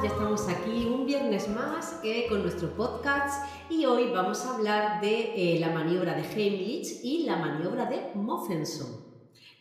Ya 0.00 0.10
estamos 0.10 0.48
aquí 0.48 0.86
un 0.86 1.06
viernes 1.06 1.48
más 1.48 1.98
eh, 2.04 2.26
con 2.28 2.42
nuestro 2.42 2.70
podcast 2.70 3.44
y 3.68 3.84
hoy 3.84 4.12
vamos 4.12 4.46
a 4.46 4.54
hablar 4.54 5.00
de 5.00 5.32
eh, 5.34 5.58
la 5.58 5.70
maniobra 5.70 6.14
de 6.14 6.22
Heimlich 6.22 7.00
y 7.02 7.24
la 7.24 7.36
maniobra 7.36 7.86
de 7.86 8.12
Moffenson. 8.14 9.04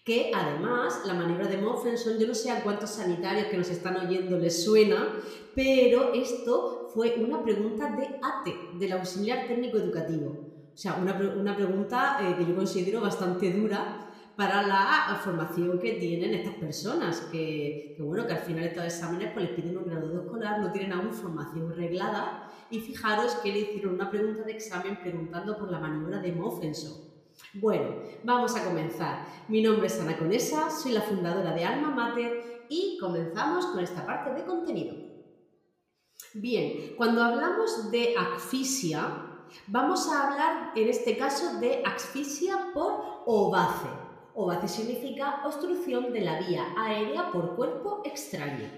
Que 0.04 0.32
además, 0.36 1.02
la 1.08 1.16
maniobra 1.16 1.48
de 1.48 1.58
Moffenson, 1.58 2.20
yo 2.20 2.28
no 2.28 2.36
sé 2.36 2.52
a 2.52 2.62
cuántos 2.62 2.92
sanitarios 2.92 3.48
que 3.48 3.58
nos 3.58 3.72
están 3.72 3.98
oyendo 3.98 4.38
les 4.38 4.64
suena, 4.64 5.12
pero 5.56 6.14
esto 6.14 6.88
fue 6.94 7.16
una 7.16 7.42
pregunta 7.42 7.96
de 7.96 8.20
ATE, 8.22 8.78
del 8.78 8.92
auxiliar 8.92 9.48
técnico 9.48 9.78
educativo. 9.78 10.38
O 10.72 10.78
sea, 10.78 11.00
una, 11.02 11.14
una 11.36 11.56
pregunta 11.56 12.20
eh, 12.22 12.36
que 12.38 12.46
yo 12.46 12.56
considero 12.56 13.02
bastante 13.02 13.52
dura 13.52 14.07
para 14.38 14.62
la 14.62 15.20
formación 15.24 15.80
que 15.80 15.94
tienen 15.94 16.36
estas 16.36 16.54
personas, 16.56 17.22
que, 17.32 17.96
bueno, 18.00 18.28
que 18.28 18.34
al 18.34 18.40
final 18.40 18.66
estos 18.66 18.86
exámenes 18.86 19.34
pues, 19.34 19.50
les 19.50 19.56
piden 19.56 19.78
un 19.80 19.86
grado 19.86 20.22
escolar, 20.22 20.60
no 20.60 20.72
tienen 20.72 20.94
aún 20.94 21.12
formación 21.12 21.76
reglada, 21.76 22.48
y 22.70 22.80
fijaros 22.80 23.34
que 23.38 23.52
le 23.52 23.60
hicieron 23.62 23.96
una 23.96 24.12
pregunta 24.12 24.44
de 24.44 24.52
examen 24.52 25.00
preguntando 25.02 25.58
por 25.58 25.72
la 25.72 25.80
maniobra 25.80 26.20
de 26.20 26.34
Moffenson. 26.34 27.08
Bueno, 27.56 27.96
vamos 28.24 28.56
a 28.56 28.64
comenzar. 28.64 29.26
Mi 29.48 29.64
nombre 29.64 29.88
es 29.88 30.00
Ana 30.00 30.18
Conesa, 30.18 30.70
soy 30.70 30.92
la 30.92 31.02
fundadora 31.02 31.54
de 31.54 31.66
Alma 31.66 31.90
Mater 31.90 32.68
y 32.70 33.00
comenzamos 33.00 33.66
con 33.68 33.80
esta 33.80 34.06
parte 34.06 34.34
de 34.36 34.46
contenido. 34.46 34.96
Bien, 36.36 36.94
cuando 36.96 37.24
hablamos 37.24 37.90
de 37.90 38.16
asfixia, 38.16 39.46
vamos 39.66 40.08
a 40.12 40.28
hablar 40.28 40.74
en 40.76 40.90
este 40.90 41.18
caso 41.18 41.60
de 41.60 41.82
asfixia 41.84 42.72
por 42.74 43.24
ovace. 43.26 44.07
OVACE 44.40 44.68
significa 44.68 45.42
obstrucción 45.44 46.14
de 46.14 46.22
la 46.22 46.40
vía 46.40 46.64
aérea 46.78 47.32
por 47.32 47.56
cuerpo 47.56 48.04
extraño. 48.06 48.70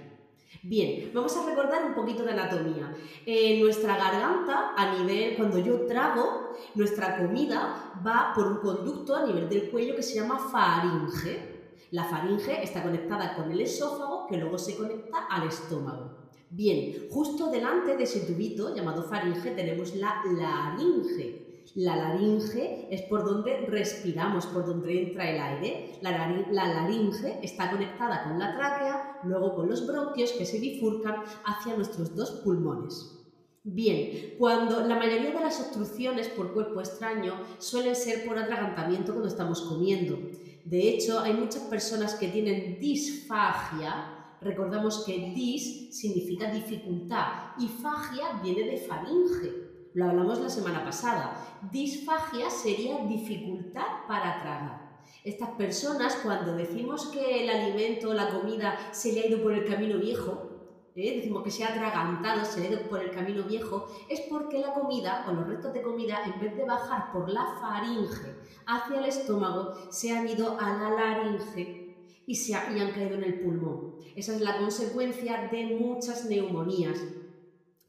Bien, 0.63 1.11
vamos 1.13 1.35
a 1.35 1.45
recordar 1.45 1.83
un 1.85 1.93
poquito 1.93 2.23
de 2.23 2.31
anatomía. 2.31 2.95
En 3.25 3.59
nuestra 3.61 3.97
garganta, 3.97 4.73
a 4.77 4.95
nivel, 4.95 5.35
cuando 5.35 5.59
yo 5.59 5.85
trago, 5.85 6.53
nuestra 6.75 7.17
comida 7.17 7.93
va 8.05 8.31
por 8.33 8.47
un 8.47 8.57
conducto 8.59 9.13
a 9.13 9.25
nivel 9.25 9.49
del 9.49 9.69
cuello 9.69 9.97
que 9.97 10.03
se 10.03 10.15
llama 10.15 10.39
faringe. 10.39 11.75
La 11.91 12.05
faringe 12.05 12.63
está 12.63 12.81
conectada 12.81 13.35
con 13.35 13.51
el 13.51 13.59
esófago 13.59 14.27
que 14.27 14.37
luego 14.37 14.57
se 14.57 14.77
conecta 14.77 15.25
al 15.29 15.45
estómago. 15.45 16.29
Bien, 16.49 17.07
justo 17.11 17.51
delante 17.51 17.97
de 17.97 18.03
ese 18.03 18.21
tubito 18.21 18.73
llamado 18.73 19.03
faringe 19.03 19.51
tenemos 19.51 19.93
la 19.93 20.23
laringe. 20.25 21.48
La 21.75 21.95
laringe 21.95 22.87
es 22.89 23.03
por 23.03 23.23
donde 23.23 23.65
respiramos, 23.67 24.47
por 24.47 24.65
donde 24.65 25.03
entra 25.03 25.29
el 25.29 25.39
aire. 25.39 25.99
La, 26.01 26.11
laringe 26.51 27.39
está 27.43 27.69
conectada 27.69 28.23
con 28.23 28.39
la 28.39 28.55
tráquea, 28.55 29.19
luego 29.23 29.55
con 29.55 29.69
los 29.69 29.85
bronquios 29.85 30.31
que 30.31 30.45
se 30.45 30.59
bifurcan 30.59 31.23
hacia 31.45 31.75
nuestros 31.75 32.15
dos 32.15 32.41
pulmones. 32.43 33.15
Bien, 33.63 34.35
cuando 34.39 34.81
la 34.81 34.95
mayoría 34.95 35.31
de 35.31 35.41
las 35.41 35.59
obstrucciones 35.59 36.29
por 36.29 36.53
cuerpo 36.53 36.79
extraño 36.79 37.33
suelen 37.59 37.95
ser 37.95 38.25
por 38.25 38.37
atragantamiento 38.39 39.11
cuando 39.11 39.27
estamos 39.27 39.61
comiendo. 39.61 40.17
De 40.65 40.89
hecho, 40.89 41.19
hay 41.19 41.33
muchas 41.33 41.63
personas 41.63 42.15
que 42.15 42.29
tienen 42.29 42.79
disfagia. 42.79 44.37
Recordamos 44.41 45.03
que 45.05 45.33
dis 45.35 45.95
significa 45.95 46.51
dificultad 46.51 47.51
y 47.59 47.67
fagia 47.67 48.39
viene 48.41 48.63
de 48.63 48.77
faringe. 48.77 49.68
Lo 49.93 50.05
hablamos 50.05 50.39
la 50.39 50.49
semana 50.49 50.83
pasada. 50.83 51.35
Disfagia 51.71 52.49
sería 52.49 52.97
dificultad 53.05 54.05
para 54.07 54.39
tragar. 54.41 54.89
Estas 55.23 55.49
personas, 55.51 56.15
cuando 56.23 56.55
decimos 56.55 57.07
que 57.07 57.43
el 57.43 57.49
alimento, 57.49 58.13
la 58.13 58.29
comida, 58.29 58.77
se 58.91 59.13
le 59.13 59.21
ha 59.21 59.27
ido 59.27 59.41
por 59.41 59.53
el 59.53 59.65
camino 59.65 59.97
viejo, 59.97 60.49
¿eh? 60.95 61.15
decimos 61.15 61.43
que 61.43 61.49
se 61.49 61.63
ha 61.63 61.69
atragantado, 61.69 62.45
se 62.45 62.61
ha 62.61 62.69
ido 62.69 62.87
por 62.87 63.01
el 63.01 63.11
camino 63.11 63.43
viejo, 63.43 63.87
es 64.07 64.21
porque 64.29 64.59
la 64.59 64.73
comida 64.73 65.25
o 65.27 65.33
los 65.33 65.47
restos 65.47 65.73
de 65.73 65.81
comida, 65.81 66.19
en 66.23 66.39
vez 66.39 66.55
de 66.55 66.65
bajar 66.65 67.11
por 67.11 67.27
la 67.27 67.57
faringe 67.59 68.35
hacia 68.67 68.99
el 68.99 69.05
estómago, 69.05 69.73
se 69.89 70.15
han 70.15 70.29
ido 70.29 70.55
a 70.59 70.71
la 70.71 70.89
laringe 70.91 71.95
y, 72.27 72.35
se 72.35 72.51
y 72.51 72.79
han 72.79 72.91
caído 72.91 73.15
en 73.15 73.23
el 73.23 73.39
pulmón. 73.39 73.95
Esa 74.15 74.35
es 74.35 74.41
la 74.41 74.57
consecuencia 74.57 75.49
de 75.51 75.75
muchas 75.79 76.25
neumonías 76.25 76.99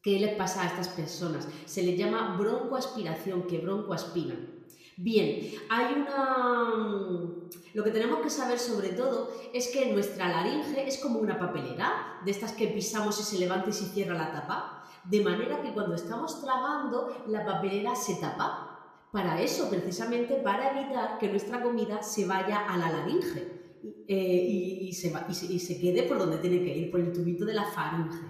¿Qué 0.03 0.19
les 0.19 0.35
pasa 0.35 0.63
a 0.63 0.67
estas 0.67 0.89
personas? 0.89 1.47
Se 1.67 1.83
les 1.83 1.99
llama 1.99 2.37
broncoaspiración, 2.39 3.47
que 3.47 3.59
broncoaspiran. 3.59 4.61
Bien, 4.97 5.53
hay 5.69 5.95
una... 5.95 6.75
Mm, 6.75 7.49
lo 7.75 7.85
que 7.85 7.91
tenemos 7.91 8.21
que 8.21 8.31
saber 8.31 8.59
sobre 8.59 8.91
todo 8.91 9.31
es 9.53 9.69
que 9.69 9.93
nuestra 9.93 10.29
laringe 10.29 10.87
es 10.87 10.99
como 10.99 11.19
una 11.21 11.39
papelera, 11.39 12.21
de 12.25 12.31
estas 12.31 12.53
que 12.53 12.69
pisamos 12.69 13.21
y 13.21 13.23
se 13.23 13.39
levanta 13.39 13.71
y 13.71 13.73
se 13.73 13.87
cierra 13.87 14.15
la 14.15 14.33
tapa, 14.33 14.85
de 15.05 15.23
manera 15.23 15.63
que 15.63 15.73
cuando 15.73 15.95
estamos 15.95 16.41
tragando 16.43 17.25
la 17.29 17.45
papelera 17.45 17.95
se 17.95 18.17
tapa. 18.17 18.67
Para 19.13 19.41
eso, 19.43 19.69
precisamente, 19.69 20.37
para 20.37 20.79
evitar 20.79 21.19
que 21.19 21.29
nuestra 21.29 21.63
comida 21.63 22.03
se 22.03 22.27
vaya 22.27 22.61
a 22.69 22.77
la 22.77 22.91
laringe 22.91 23.61
eh, 24.07 24.47
y, 24.87 24.93
se 24.93 25.13
y 25.29 25.59
se 25.59 25.81
quede 25.81 26.05
por 26.05 26.19
donde 26.19 26.39
tiene 26.39 26.59
que 26.59 26.77
ir, 26.77 26.91
por 26.91 27.01
el 27.01 27.13
tubito 27.13 27.45
de 27.45 27.55
la 27.55 27.65
faringe. 27.65 28.30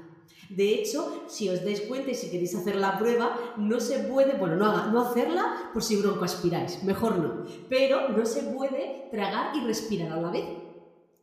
De 0.50 0.74
hecho, 0.74 1.24
si 1.28 1.48
os 1.48 1.64
dais 1.64 1.82
cuenta 1.82 2.10
y 2.10 2.14
si 2.14 2.28
queréis 2.28 2.54
hacer 2.56 2.74
la 2.74 2.98
prueba, 2.98 3.36
no 3.56 3.78
se 3.78 4.00
puede, 4.00 4.36
bueno, 4.36 4.56
no, 4.56 4.90
no 4.90 5.00
hacerla 5.00 5.70
por 5.72 5.82
si 5.82 5.96
broncoaspiráis, 5.96 6.82
mejor 6.82 7.18
no, 7.18 7.44
pero 7.68 8.08
no 8.08 8.26
se 8.26 8.42
puede 8.42 9.08
tragar 9.12 9.54
y 9.54 9.64
respirar 9.64 10.10
a 10.10 10.20
la 10.20 10.30
vez. 10.30 10.44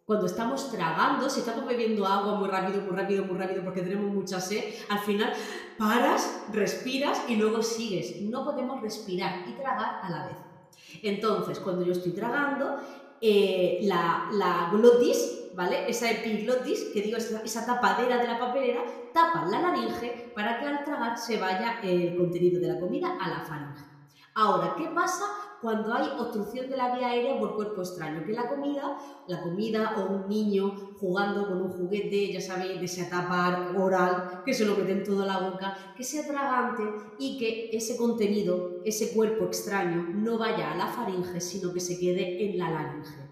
Cuando 0.05 0.25
estamos 0.25 0.71
tragando, 0.71 1.29
si 1.29 1.41
estamos 1.41 1.65
bebiendo 1.67 2.05
agua 2.05 2.35
muy 2.35 2.47
rápido, 2.47 2.81
muy 2.81 2.95
rápido, 2.95 3.25
muy 3.25 3.37
rápido 3.37 3.61
porque 3.65 3.81
tenemos 3.81 4.13
mucha 4.13 4.39
sed, 4.39 4.63
al 4.87 4.99
final 4.99 5.33
paras, 5.77 6.45
respiras 6.53 7.23
y 7.27 7.35
luego 7.35 7.61
sigues. 7.61 8.21
No 8.21 8.45
podemos 8.45 8.81
respirar 8.81 9.43
y 9.49 9.51
tragar 9.51 9.99
a 10.01 10.09
la 10.09 10.27
vez. 10.27 10.37
Entonces, 11.03 11.59
cuando 11.59 11.83
yo 11.83 11.91
estoy 11.91 12.13
tragando, 12.13 12.77
eh, 13.19 13.79
la, 13.81 14.29
la 14.31 14.69
glotis 14.71 15.36
Esa 15.87 16.11
epiglotis, 16.11 16.91
que 16.93 17.01
digo, 17.01 17.17
esa, 17.17 17.65
tapadera 17.65 18.17
de 18.17 18.27
la 18.27 18.37
papelera, 18.37 18.83
tapa 19.11 19.47
la 19.47 19.59
laringe 19.59 20.31
para 20.35 20.59
que 20.59 20.67
al 20.67 20.83
tragar 20.83 21.17
se 21.17 21.39
vaya 21.39 21.79
el 21.81 22.15
contenido 22.15 22.61
de 22.61 22.67
la 22.67 22.79
comida 22.79 23.17
a 23.19 23.27
la 23.27 23.39
faringe. 23.39 23.83
Ahora, 24.35 24.75
¿qué 24.77 24.85
pasa 24.93 25.25
cuando 25.59 25.91
hay 25.91 26.09
obstrucción 26.15 26.69
de 26.69 26.77
la 26.77 26.95
vía 26.95 27.07
aérea 27.07 27.39
por 27.39 27.55
cuerpo 27.55 27.81
extraño? 27.81 28.23
Que 28.23 28.33
la 28.33 28.47
comida, 28.47 28.99
la 29.27 29.41
comida 29.41 29.95
o 29.97 30.13
un 30.13 30.29
niño 30.29 30.93
jugando 30.99 31.47
con 31.47 31.59
un 31.59 31.71
juguete, 31.71 32.31
ya 32.31 32.39
sabéis, 32.39 32.79
de 32.79 32.85
esa 32.85 33.09
tapa 33.09 33.73
oral, 33.75 34.43
que 34.45 34.53
se 34.53 34.63
lo 34.63 34.75
meten 34.75 35.03
toda 35.03 35.25
la 35.25 35.39
boca, 35.39 35.75
que 35.97 36.03
sea 36.03 36.27
tragante 36.27 36.83
y 37.17 37.39
que 37.39 37.75
ese 37.75 37.97
contenido, 37.97 38.81
ese 38.85 39.11
cuerpo 39.11 39.45
extraño, 39.45 40.05
no 40.13 40.37
vaya 40.37 40.71
a 40.73 40.77
la 40.77 40.85
faringe, 40.85 41.41
sino 41.41 41.73
que 41.73 41.79
se 41.79 41.97
quede 41.97 42.45
en 42.45 42.59
la 42.59 42.69
laringe. 42.69 43.26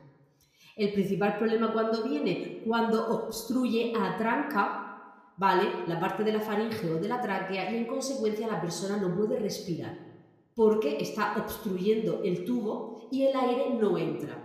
El 0.76 0.92
principal 0.94 1.38
problema 1.38 1.72
cuando 1.72 2.04
viene, 2.04 2.64
cuando 2.66 3.08
obstruye, 3.08 3.94
atranca, 3.98 5.32
¿vale? 5.38 5.70
La 5.88 6.00
parte 6.00 6.24
de 6.24 6.34
la 6.34 6.42
faringe 6.42 6.92
o 6.92 6.96
de 6.96 7.08
la 7.08 7.22
tráquea 7.22 7.72
y 7.72 7.78
en 7.78 7.88
consecuencia 7.88 8.48
la 8.48 8.62
persona 8.62 8.98
no 8.98 9.16
puede 9.16 9.40
respirar 9.40 10.06
porque 10.56 10.98
está 11.00 11.36
obstruyendo 11.38 12.22
el 12.24 12.46
tubo 12.46 13.10
y 13.12 13.24
el 13.24 13.36
aire 13.36 13.76
no 13.80 13.98
entra. 13.98 14.42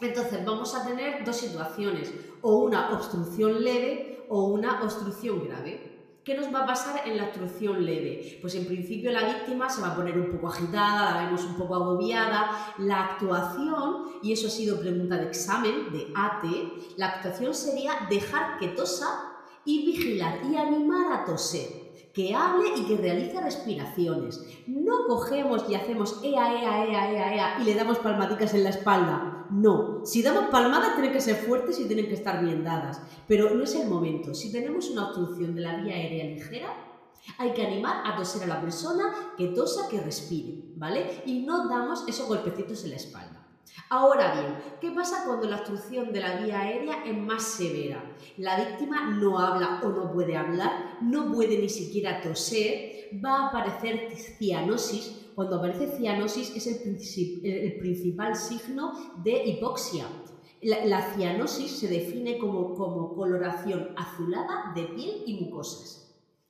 Entonces 0.00 0.44
vamos 0.44 0.74
a 0.74 0.86
tener 0.86 1.24
dos 1.24 1.36
situaciones, 1.36 2.12
o 2.42 2.58
una 2.58 2.94
obstrucción 2.94 3.62
leve 3.62 4.24
o 4.28 4.48
una 4.48 4.82
obstrucción 4.82 5.46
grave. 5.46 5.89
¿Qué 6.30 6.36
nos 6.36 6.54
va 6.54 6.60
a 6.60 6.66
pasar 6.66 7.08
en 7.08 7.16
la 7.16 7.24
obstrucción 7.24 7.84
leve? 7.84 8.38
Pues 8.40 8.54
en 8.54 8.64
principio 8.64 9.10
la 9.10 9.26
víctima 9.26 9.68
se 9.68 9.82
va 9.82 9.88
a 9.88 9.96
poner 9.96 10.16
un 10.16 10.30
poco 10.30 10.46
agitada, 10.46 11.12
la 11.12 11.24
vemos 11.24 11.42
un 11.42 11.56
poco 11.56 11.74
agobiada. 11.74 12.72
La 12.78 13.04
actuación, 13.06 14.04
y 14.22 14.32
eso 14.32 14.46
ha 14.46 14.50
sido 14.50 14.78
pregunta 14.78 15.16
de 15.16 15.24
examen, 15.24 15.90
de 15.90 16.06
ATE, 16.14 16.94
la 16.96 17.08
actuación 17.08 17.52
sería 17.52 18.06
dejar 18.08 18.60
que 18.60 18.68
tosa 18.68 19.08
y 19.64 19.84
vigilar 19.84 20.38
y 20.48 20.54
animar 20.54 21.12
a 21.12 21.24
toser 21.24 21.90
que 22.14 22.32
hable 22.32 22.76
y 22.76 22.84
que 22.84 22.96
realice 22.96 23.40
respiraciones. 23.40 24.40
No 24.68 25.08
cogemos 25.08 25.68
y 25.68 25.74
hacemos 25.74 26.20
ea, 26.22 26.62
ea, 26.62 26.84
ea, 26.84 27.12
ea, 27.12 27.34
ea 27.34 27.58
y 27.60 27.64
le 27.64 27.74
damos 27.74 27.98
palmadicas 27.98 28.54
en 28.54 28.62
la 28.62 28.70
espalda. 28.70 29.39
No. 29.50 30.04
Si 30.04 30.22
damos 30.22 30.50
palmadas 30.50 30.94
tienen 30.94 31.12
que 31.12 31.20
ser 31.20 31.36
fuertes 31.36 31.78
y 31.80 31.86
tienen 31.86 32.06
que 32.06 32.14
estar 32.14 32.42
bien 32.44 32.64
dadas. 32.64 33.00
Pero 33.26 33.54
no 33.54 33.64
es 33.64 33.74
el 33.74 33.88
momento. 33.88 34.34
Si 34.34 34.52
tenemos 34.52 34.90
una 34.90 35.06
obstrucción 35.06 35.54
de 35.54 35.60
la 35.60 35.76
vía 35.76 35.94
aérea 35.94 36.24
ligera, 36.24 36.90
hay 37.38 37.52
que 37.52 37.66
animar 37.66 38.02
a 38.06 38.16
toser 38.16 38.44
a 38.44 38.54
la 38.54 38.60
persona 38.60 39.12
que 39.36 39.48
tosa, 39.48 39.88
que 39.88 40.00
respire, 40.00 40.62
¿vale? 40.76 41.22
Y 41.26 41.40
no 41.40 41.68
damos 41.68 42.04
esos 42.08 42.28
golpecitos 42.28 42.84
en 42.84 42.90
la 42.90 42.96
espalda. 42.96 43.46
Ahora 43.88 44.40
bien, 44.40 44.56
¿qué 44.80 44.90
pasa 44.90 45.24
cuando 45.26 45.48
la 45.48 45.56
obstrucción 45.56 46.12
de 46.12 46.20
la 46.20 46.36
vía 46.36 46.60
aérea 46.60 47.04
es 47.04 47.16
más 47.16 47.42
severa? 47.42 48.04
La 48.36 48.56
víctima 48.56 49.10
no 49.10 49.38
habla 49.38 49.80
o 49.82 49.88
no 49.88 50.12
puede 50.12 50.36
hablar, 50.36 50.98
no 51.02 51.32
puede 51.32 51.58
ni 51.58 51.68
siquiera 51.68 52.20
toser, 52.20 53.10
va 53.24 53.36
a 53.36 53.48
aparecer 53.48 54.10
cianosis. 54.14 55.19
Cuando 55.34 55.56
aparece 55.56 55.86
cianosis 55.86 56.54
es 56.56 56.66
el, 56.66 57.76
principal 57.78 58.36
signo 58.36 58.92
de 59.22 59.44
hipoxia. 59.44 60.06
La, 60.62 61.14
cianosis 61.14 61.70
se 61.70 61.88
define 61.88 62.38
como, 62.38 62.74
como 62.74 63.14
coloración 63.14 63.88
azulada 63.96 64.72
de 64.74 64.84
piel 64.84 65.22
y 65.26 65.40
mucosas. 65.40 66.00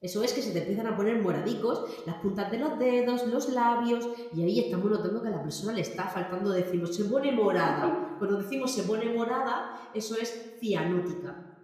Eso 0.01 0.23
es 0.23 0.33
que 0.33 0.41
se 0.41 0.53
te 0.53 0.61
empiezan 0.61 0.87
a 0.87 0.97
poner 0.97 1.21
moradicos 1.21 1.85
las 2.07 2.17
puntas 2.17 2.51
de 2.51 2.59
los 2.59 2.79
dedos, 2.79 3.27
los 3.27 3.51
labios, 3.51 4.09
y 4.35 4.43
ahí 4.43 4.59
estamos 4.59 4.91
notando 4.91 5.21
que 5.21 5.29
a 5.29 5.33
la 5.33 5.43
persona 5.43 5.75
le 5.75 5.83
está 5.83 6.05
faltando 6.05 6.51
decimos, 6.51 6.97
se 6.97 7.05
pone 7.05 7.33
morada. 7.33 8.17
Cuando 8.19 8.39
decimos 8.39 8.73
se 8.73 8.85
pone 8.85 9.13
morada, 9.13 9.91
eso 9.93 10.17
es 10.17 10.57
cianótica. 10.59 11.59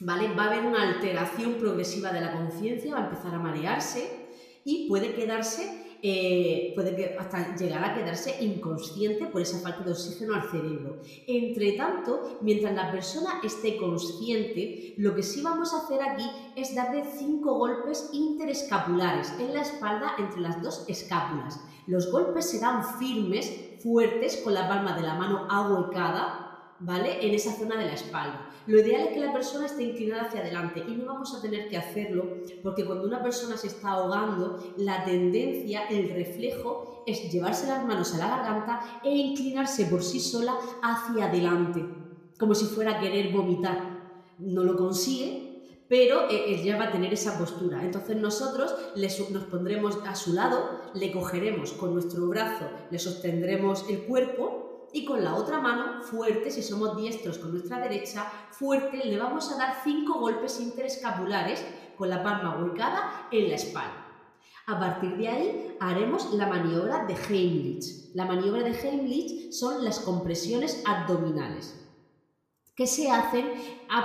¿Vale? 0.00 0.34
Va 0.34 0.44
a 0.44 0.52
haber 0.52 0.64
una 0.64 0.94
alteración 0.94 1.54
progresiva 1.54 2.10
de 2.10 2.22
la 2.22 2.32
conciencia, 2.32 2.94
va 2.94 3.02
a 3.02 3.04
empezar 3.10 3.34
a 3.34 3.38
marearse 3.38 4.28
y 4.64 4.88
puede 4.88 5.14
quedarse 5.14 5.83
eh, 6.06 6.72
puede 6.74 6.94
que 6.94 7.16
hasta 7.18 7.56
llegar 7.56 7.82
a 7.82 7.94
quedarse 7.94 8.44
inconsciente 8.44 9.24
por 9.24 9.40
esa 9.40 9.58
falta 9.60 9.84
de 9.84 9.92
oxígeno 9.92 10.34
al 10.34 10.50
cerebro. 10.50 10.98
Entre 11.26 11.72
tanto, 11.72 12.38
mientras 12.42 12.74
la 12.74 12.92
persona 12.92 13.40
esté 13.42 13.78
consciente, 13.78 14.92
lo 14.98 15.14
que 15.14 15.22
sí 15.22 15.40
vamos 15.40 15.72
a 15.72 15.78
hacer 15.78 16.02
aquí 16.02 16.30
es 16.56 16.74
darle 16.74 17.04
cinco 17.16 17.54
golpes 17.54 18.10
interescapulares 18.12 19.32
en 19.38 19.54
la 19.54 19.62
espalda 19.62 20.12
entre 20.18 20.42
las 20.42 20.62
dos 20.62 20.84
escápulas. 20.88 21.58
Los 21.86 22.12
golpes 22.12 22.50
serán 22.50 22.84
firmes, 22.98 23.50
fuertes, 23.82 24.42
con 24.44 24.52
la 24.52 24.68
palma 24.68 24.94
de 24.94 25.02
la 25.02 25.14
mano 25.14 25.46
ahuecada 25.48 26.43
¿vale? 26.84 27.26
En 27.26 27.34
esa 27.34 27.52
zona 27.52 27.76
de 27.76 27.86
la 27.86 27.94
espalda. 27.94 28.50
Lo 28.66 28.78
ideal 28.78 29.02
es 29.02 29.14
que 29.14 29.20
la 29.20 29.32
persona 29.32 29.66
esté 29.66 29.82
inclinada 29.82 30.22
hacia 30.22 30.40
adelante 30.40 30.84
y 30.86 30.92
no 30.92 31.06
vamos 31.06 31.34
a 31.34 31.40
tener 31.40 31.68
que 31.68 31.76
hacerlo 31.76 32.24
porque 32.62 32.84
cuando 32.84 33.06
una 33.06 33.22
persona 33.22 33.56
se 33.56 33.68
está 33.68 33.90
ahogando, 33.90 34.58
la 34.76 35.04
tendencia, 35.04 35.86
el 35.88 36.10
reflejo 36.10 37.04
es 37.06 37.30
llevarse 37.30 37.66
las 37.66 37.84
manos 37.84 38.14
a 38.14 38.18
la 38.18 38.28
garganta 38.28 39.00
e 39.02 39.14
inclinarse 39.14 39.86
por 39.86 40.02
sí 40.02 40.20
sola 40.20 40.56
hacia 40.82 41.26
adelante, 41.26 41.84
como 42.38 42.54
si 42.54 42.66
fuera 42.66 42.96
a 42.96 43.00
querer 43.00 43.32
vomitar. 43.32 43.94
No 44.38 44.64
lo 44.64 44.76
consigue, 44.76 45.84
pero 45.88 46.28
ella 46.30 46.78
va 46.78 46.84
a 46.84 46.92
tener 46.92 47.12
esa 47.12 47.38
postura. 47.38 47.82
Entonces 47.84 48.16
nosotros 48.16 48.74
nos 49.30 49.44
pondremos 49.44 49.98
a 50.06 50.14
su 50.14 50.32
lado, 50.32 50.80
le 50.94 51.12
cogeremos 51.12 51.72
con 51.72 51.92
nuestro 51.92 52.26
brazo, 52.28 52.64
le 52.90 52.98
sostendremos 52.98 53.84
el 53.88 54.04
cuerpo 54.04 54.63
y 54.94 55.04
con 55.04 55.22
la 55.24 55.34
otra 55.34 55.60
mano, 55.60 56.02
fuerte, 56.02 56.50
si 56.50 56.62
somos 56.62 56.96
diestros 56.96 57.38
con 57.38 57.50
nuestra 57.50 57.80
derecha, 57.80 58.30
fuerte, 58.52 59.04
le 59.04 59.18
vamos 59.18 59.50
a 59.50 59.58
dar 59.58 59.80
cinco 59.82 60.20
golpes 60.20 60.60
interescapulares 60.60 61.64
con 61.98 62.08
la 62.08 62.22
palma 62.22 62.56
ubicada 62.62 63.26
en 63.32 63.48
la 63.48 63.56
espalda. 63.56 64.06
A 64.66 64.78
partir 64.78 65.16
de 65.16 65.28
ahí 65.28 65.76
haremos 65.80 66.32
la 66.32 66.46
maniobra 66.46 67.04
de 67.06 67.14
Heimlich. 67.14 68.14
La 68.14 68.24
maniobra 68.24 68.62
de 68.62 68.70
Heimlich 68.70 69.52
son 69.52 69.84
las 69.84 69.98
compresiones 69.98 70.82
abdominales 70.86 71.80
que 72.76 72.86
se 72.86 73.10
hacen 73.10 73.52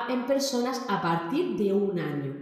en 0.10 0.26
personas 0.26 0.86
a 0.90 1.02
partir 1.02 1.56
de 1.56 1.74
un 1.74 2.00
año. 2.00 2.39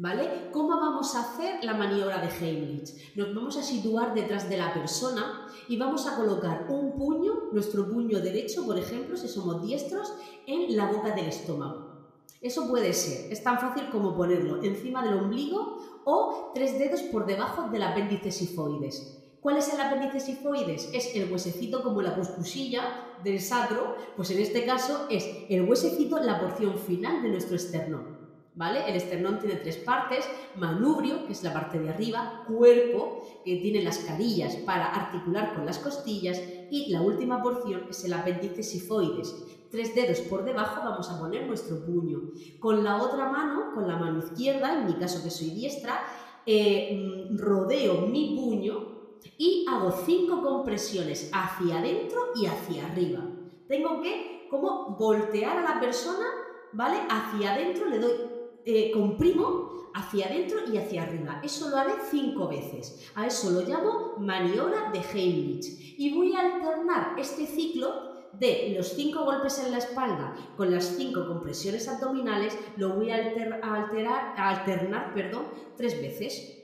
¿Vale? 0.00 0.50
¿Cómo 0.52 0.76
vamos 0.76 1.16
a 1.16 1.22
hacer 1.22 1.64
la 1.64 1.74
maniobra 1.74 2.18
de 2.18 2.28
Heimlich? 2.28 3.16
Nos 3.16 3.34
vamos 3.34 3.56
a 3.56 3.64
situar 3.64 4.14
detrás 4.14 4.48
de 4.48 4.56
la 4.56 4.72
persona 4.72 5.48
y 5.66 5.76
vamos 5.76 6.06
a 6.06 6.14
colocar 6.14 6.66
un 6.68 6.94
puño, 6.96 7.50
nuestro 7.50 7.90
puño 7.90 8.20
derecho, 8.20 8.64
por 8.64 8.78
ejemplo, 8.78 9.16
si 9.16 9.26
somos 9.26 9.60
diestros, 9.60 10.14
en 10.46 10.76
la 10.76 10.86
boca 10.86 11.16
del 11.16 11.26
estómago. 11.26 12.14
Eso 12.40 12.68
puede 12.68 12.92
ser, 12.92 13.32
es 13.32 13.42
tan 13.42 13.58
fácil 13.58 13.90
como 13.90 14.16
ponerlo 14.16 14.62
encima 14.62 15.02
del 15.02 15.14
ombligo 15.18 16.02
o 16.04 16.52
tres 16.54 16.78
dedos 16.78 17.02
por 17.02 17.26
debajo 17.26 17.68
del 17.68 17.82
apéndice 17.82 18.30
sifoides. 18.30 19.18
¿Cuál 19.40 19.56
es 19.56 19.74
el 19.74 19.80
apéndice 19.80 20.20
sifoides? 20.20 20.90
Es 20.92 21.16
el 21.16 21.32
huesecito 21.32 21.82
como 21.82 22.02
la 22.02 22.14
cuscusilla 22.14 23.16
del 23.24 23.40
sacro, 23.40 23.96
pues 24.14 24.30
en 24.30 24.38
este 24.38 24.64
caso 24.64 25.08
es 25.10 25.26
el 25.48 25.68
huesecito, 25.68 26.20
la 26.20 26.40
porción 26.40 26.78
final 26.78 27.20
de 27.20 27.30
nuestro 27.30 27.56
esternón. 27.56 28.17
¿Vale? 28.58 28.88
El 28.88 28.96
esternón 28.96 29.38
tiene 29.38 29.54
tres 29.54 29.76
partes, 29.76 30.28
manubrio, 30.56 31.24
que 31.26 31.32
es 31.32 31.44
la 31.44 31.52
parte 31.52 31.78
de 31.78 31.90
arriba, 31.90 32.42
cuerpo, 32.48 33.24
que 33.44 33.58
tiene 33.58 33.82
las 33.82 33.98
carillas 33.98 34.56
para 34.56 34.86
articular 34.86 35.54
con 35.54 35.64
las 35.64 35.78
costillas, 35.78 36.42
y 36.68 36.90
la 36.90 37.00
última 37.00 37.40
porción 37.40 37.86
es 37.88 38.04
el 38.04 38.12
apéndice 38.12 38.64
sifoides. 38.64 39.32
Tres 39.70 39.94
dedos 39.94 40.20
por 40.22 40.44
debajo 40.44 40.80
vamos 40.82 41.08
a 41.08 41.20
poner 41.20 41.46
nuestro 41.46 41.86
puño. 41.86 42.32
Con 42.58 42.82
la 42.82 43.00
otra 43.00 43.30
mano, 43.30 43.74
con 43.74 43.86
la 43.86 43.96
mano 43.96 44.18
izquierda, 44.18 44.76
en 44.76 44.86
mi 44.86 44.94
caso 44.94 45.22
que 45.22 45.30
soy 45.30 45.50
diestra, 45.50 46.00
eh, 46.44 47.28
mm, 47.30 47.38
rodeo 47.38 48.06
mi 48.08 48.34
puño 48.34 48.98
y 49.36 49.66
hago 49.68 49.92
cinco 50.04 50.42
compresiones 50.42 51.30
hacia 51.32 51.78
adentro 51.78 52.32
y 52.34 52.46
hacia 52.46 52.86
arriba. 52.86 53.20
Tengo 53.68 54.00
que 54.02 54.48
como 54.50 54.96
voltear 54.98 55.58
a 55.58 55.74
la 55.74 55.80
persona, 55.80 56.26
¿vale? 56.72 56.98
Hacia 57.08 57.52
adentro 57.54 57.86
le 57.86 58.00
doy 58.00 58.27
eh, 58.70 58.90
comprimo 58.92 59.90
hacia 59.94 60.26
adentro 60.26 60.58
y 60.70 60.76
hacia 60.76 61.04
arriba. 61.04 61.40
Eso 61.42 61.70
lo 61.70 61.78
haré 61.78 61.92
cinco 62.10 62.48
veces. 62.48 63.10
A 63.14 63.26
eso 63.26 63.50
lo 63.50 63.62
llamo 63.62 64.16
maniobra 64.18 64.90
de 64.92 65.00
Heimlich. 65.00 65.96
Y 65.96 66.14
voy 66.14 66.34
a 66.34 66.40
alternar 66.40 67.18
este 67.18 67.46
ciclo 67.46 68.28
de 68.34 68.74
los 68.76 68.88
cinco 68.88 69.24
golpes 69.24 69.58
en 69.64 69.70
la 69.72 69.78
espalda 69.78 70.34
con 70.58 70.70
las 70.70 70.84
cinco 70.84 71.26
compresiones 71.26 71.88
abdominales, 71.88 72.58
lo 72.76 72.90
voy 72.90 73.10
a, 73.10 73.16
alterar, 73.16 74.34
alternar 74.36 75.14
perdón, 75.14 75.44
tres 75.78 75.98
veces. 76.02 76.54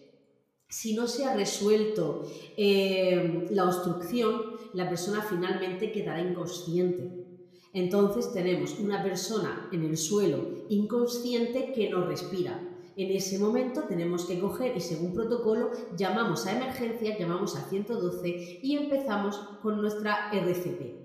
Si 0.68 0.94
no 0.94 1.06
se 1.06 1.24
ha 1.24 1.34
resuelto 1.34 2.28
eh, 2.58 3.46
la 3.50 3.64
obstrucción, 3.64 4.42
la 4.74 4.90
persona 4.90 5.22
finalmente 5.22 5.90
quedará 5.90 6.20
inconsciente. 6.20 7.23
Entonces 7.74 8.32
tenemos 8.32 8.78
una 8.78 9.02
persona 9.02 9.68
en 9.72 9.84
el 9.84 9.96
suelo 9.96 10.46
inconsciente 10.68 11.72
que 11.72 11.90
no 11.90 12.06
respira. 12.06 12.60
En 12.96 13.10
ese 13.10 13.40
momento 13.40 13.82
tenemos 13.82 14.26
que 14.26 14.38
coger 14.38 14.76
y 14.76 14.80
según 14.80 15.12
protocolo 15.12 15.72
llamamos 15.96 16.46
a 16.46 16.56
emergencia, 16.56 17.18
llamamos 17.18 17.56
a 17.56 17.68
112 17.68 18.60
y 18.62 18.76
empezamos 18.76 19.36
con 19.60 19.80
nuestra 19.80 20.30
RCP. 20.32 21.04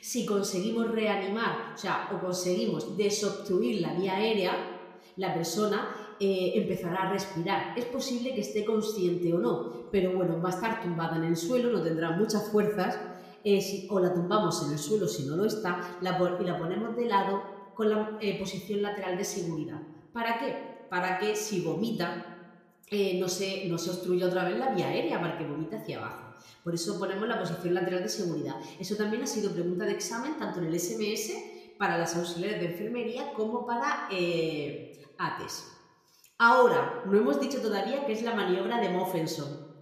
Si 0.00 0.24
conseguimos 0.24 0.88
reanimar, 0.92 1.74
o 1.74 1.76
sea, 1.76 2.08
o 2.14 2.20
conseguimos 2.20 2.96
desobstruir 2.96 3.80
la 3.82 3.94
vía 3.94 4.14
aérea, 4.14 4.52
la 5.16 5.34
persona 5.34 6.16
eh, 6.20 6.52
empezará 6.54 7.08
a 7.08 7.12
respirar. 7.12 7.76
Es 7.76 7.86
posible 7.86 8.34
que 8.34 8.40
esté 8.42 8.64
consciente 8.64 9.34
o 9.34 9.38
no, 9.38 9.88
pero 9.90 10.12
bueno, 10.12 10.40
va 10.40 10.50
a 10.50 10.54
estar 10.54 10.80
tumbada 10.80 11.16
en 11.16 11.24
el 11.24 11.36
suelo, 11.36 11.72
no 11.72 11.82
tendrá 11.82 12.12
muchas 12.12 12.48
fuerzas 12.50 12.98
o 13.90 14.00
la 14.00 14.14
tumbamos 14.14 14.64
en 14.66 14.72
el 14.72 14.78
suelo 14.78 15.06
si 15.06 15.24
no 15.24 15.36
lo 15.36 15.44
está 15.44 15.98
y 16.00 16.04
la 16.04 16.16
ponemos 16.58 16.96
de 16.96 17.04
lado 17.06 17.42
con 17.74 17.90
la 17.90 18.16
eh, 18.20 18.38
posición 18.38 18.82
lateral 18.82 19.18
de 19.18 19.24
seguridad. 19.24 19.80
¿Para 20.12 20.38
qué? 20.38 20.86
Para 20.88 21.18
que 21.18 21.36
si 21.36 21.60
vomita 21.60 22.34
eh, 22.90 23.18
no, 23.18 23.28
se, 23.28 23.66
no 23.68 23.76
se 23.76 23.90
obstruya 23.90 24.26
otra 24.26 24.44
vez 24.44 24.58
la 24.58 24.70
vía 24.70 24.88
aérea, 24.88 25.20
para 25.20 25.36
que 25.36 25.46
vomite 25.46 25.76
hacia 25.76 25.98
abajo. 25.98 26.34
Por 26.62 26.74
eso 26.74 26.98
ponemos 26.98 27.28
la 27.28 27.38
posición 27.38 27.74
lateral 27.74 28.02
de 28.02 28.08
seguridad. 28.08 28.54
Eso 28.78 28.96
también 28.96 29.22
ha 29.22 29.26
sido 29.26 29.52
pregunta 29.52 29.84
de 29.84 29.92
examen 29.92 30.38
tanto 30.38 30.60
en 30.60 30.66
el 30.66 30.80
SMS 30.80 31.32
para 31.78 31.98
las 31.98 32.16
auxiliares 32.16 32.60
de 32.60 32.66
enfermería 32.72 33.32
como 33.34 33.66
para 33.66 34.08
eh, 34.10 35.04
ATES. 35.18 35.72
Ahora, 36.38 37.02
no 37.06 37.18
hemos 37.18 37.40
dicho 37.40 37.60
todavía 37.60 38.06
qué 38.06 38.12
es 38.12 38.22
la 38.22 38.34
maniobra 38.34 38.80
de 38.80 38.88
Moffenson. 38.90 39.74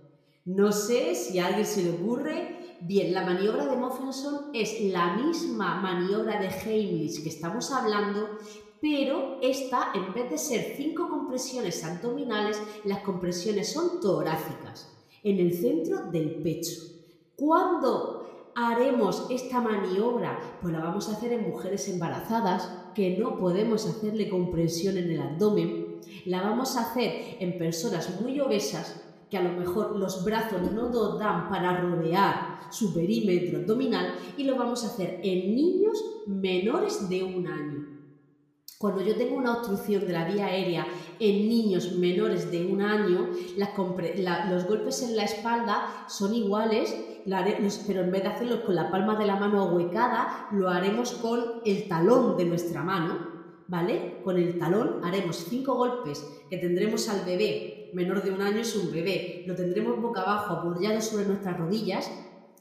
No 0.45 0.73
sé 0.73 1.15
si 1.15 1.39
a 1.39 1.47
alguien 1.47 1.67
se 1.67 1.85
le 1.85 1.91
ocurre 1.91 2.62
Bien, 2.85 3.15
la 3.15 3.25
maniobra 3.25 3.67
de 3.67 3.77
Moffenson 3.77 4.51
es 4.53 4.81
la 4.81 5.15
misma 5.15 5.81
maniobra 5.81 6.41
de 6.41 6.49
Heimlich 6.49 7.23
que 7.23 7.29
estamos 7.29 7.71
hablando, 7.71 8.31
pero 8.81 9.39
esta, 9.41 9.93
en 9.95 10.13
vez 10.13 10.29
de 10.29 10.37
ser 10.37 10.75
cinco 10.77 11.09
compresiones 11.09 11.85
abdominales, 11.85 12.61
las 12.83 12.99
compresiones 13.05 13.73
son 13.73 14.01
torácicas, 14.01 14.93
en 15.23 15.39
el 15.39 15.55
centro 15.55 16.11
del 16.11 16.43
pecho. 16.43 16.83
¿Cuándo 17.37 18.51
haremos 18.57 19.29
esta 19.31 19.61
maniobra? 19.61 20.41
Pues 20.61 20.73
la 20.73 20.81
vamos 20.81 21.09
a 21.09 21.13
hacer 21.13 21.35
en 21.35 21.49
mujeres 21.49 21.89
embarazadas, 21.89 22.69
que 22.97 23.17
no 23.17 23.39
podemos 23.39 23.87
hacerle 23.87 24.29
compresión 24.29 24.99
en 24.99 25.09
el 25.09 25.21
abdomen. 25.21 26.01
La 26.25 26.43
vamos 26.43 26.77
a 26.77 26.91
hacer 26.91 27.37
en 27.39 27.59
personas 27.59 28.21
muy 28.21 28.41
obesas, 28.41 29.02
que 29.33 29.39
a 29.39 29.43
lo 29.43 29.59
mejor 29.59 29.97
los 29.97 30.27
brazos 30.27 30.61
no 30.73 30.91
nos 30.91 31.19
dan 31.19 31.49
para 31.49 31.81
rodear 31.81 32.69
su 32.71 32.93
perímetro 32.93 33.61
abdominal 33.61 34.15
y 34.37 34.45
lo 34.45 34.57
vamos 34.57 34.85
a 34.85 34.89
hacer 34.89 35.21
en 35.23 35.55
niños 35.55 35.97
menores 36.27 37.09
de 37.09 37.23
un 37.23 37.47
año. 37.47 37.89
Cuando 38.79 39.01
yo 39.01 39.17
tengo 39.17 39.37
una 39.37 39.55
obstrucción 39.55 40.07
de 40.07 40.13
la 40.13 40.27
vía 40.27 40.49
aérea 40.49 40.87
en 41.19 41.49
niños 41.49 41.93
menores 41.93 42.51
de 42.51 42.67
un 42.67 42.83
año, 42.83 43.31
los 44.51 44.67
golpes 44.67 45.03
en 45.03 45.17
la 45.17 45.25
espalda 45.25 46.05
son 46.09 46.35
iguales, 46.35 46.95
pero 47.87 48.03
en 48.03 48.11
vez 48.11 48.25
de 48.25 48.29
hacerlos 48.29 48.61
con 48.61 48.75
la 48.75 48.91
palma 48.91 49.17
de 49.17 49.25
la 49.25 49.37
mano 49.37 49.63
ahuecada, 49.63 50.49
lo 50.53 50.69
haremos 50.69 51.13
con 51.13 51.63
el 51.65 51.89
talón 51.89 52.37
de 52.37 52.45
nuestra 52.45 52.83
mano, 52.83 53.31
¿vale? 53.67 54.21
Con 54.23 54.37
el 54.37 54.59
talón 54.59 55.01
haremos 55.03 55.37
cinco 55.49 55.75
golpes 55.75 56.23
que 56.51 56.59
tendremos 56.59 57.09
al 57.09 57.25
bebé 57.25 57.79
menor 57.93 58.23
de 58.23 58.33
un 58.33 58.43
año 58.43 58.59
es 58.59 58.75
un 58.77 58.91
bebé. 58.91 59.45
Lo 59.47 59.55
tendremos 59.55 60.01
boca 60.01 60.23
abajo, 60.23 60.55
apoyado 60.55 61.01
sobre 61.01 61.27
nuestras 61.27 61.59
rodillas, 61.59 62.11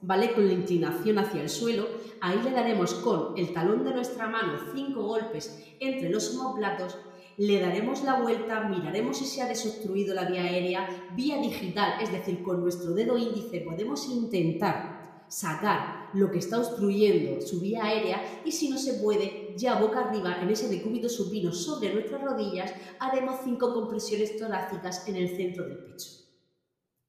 ¿vale? 0.01 0.33
Con 0.33 0.47
la 0.47 0.53
inclinación 0.53 1.17
hacia 1.19 1.41
el 1.41 1.49
suelo, 1.49 1.87
ahí 2.21 2.39
le 2.43 2.51
daremos 2.51 2.93
con 2.95 3.37
el 3.37 3.53
talón 3.53 3.83
de 3.83 3.93
nuestra 3.93 4.27
mano 4.27 4.53
cinco 4.73 5.03
golpes 5.03 5.63
entre 5.79 6.09
los 6.09 6.35
homóplatos, 6.35 6.97
le 7.37 7.59
daremos 7.59 8.03
la 8.03 8.21
vuelta, 8.21 8.67
miraremos 8.67 9.17
si 9.17 9.25
se 9.25 9.41
ha 9.41 9.47
desobstruido 9.47 10.13
la 10.13 10.25
vía 10.25 10.43
aérea, 10.43 10.87
vía 11.15 11.37
digital, 11.37 11.93
es 12.01 12.11
decir, 12.11 12.43
con 12.43 12.61
nuestro 12.61 12.93
dedo 12.93 13.17
índice 13.17 13.61
podemos 13.61 14.07
intentar 14.09 15.23
sacar 15.27 16.00
lo 16.13 16.31
que 16.31 16.39
está 16.39 16.59
obstruyendo 16.59 17.41
su 17.41 17.59
vía 17.59 17.85
aérea 17.85 18.41
y 18.45 18.51
si 18.51 18.69
no 18.69 18.77
se 18.77 18.95
puede, 18.95 19.53
ya 19.57 19.79
boca 19.79 20.01
arriba 20.01 20.41
en 20.41 20.49
ese 20.49 20.67
decúbito 20.67 21.09
supino 21.09 21.51
sobre 21.51 21.93
nuestras 21.93 22.21
rodillas, 22.21 22.73
haremos 22.99 23.39
cinco 23.43 23.73
compresiones 23.73 24.37
torácicas 24.37 25.07
en 25.07 25.15
el 25.15 25.35
centro 25.35 25.67
del 25.67 25.77
pecho. 25.77 26.09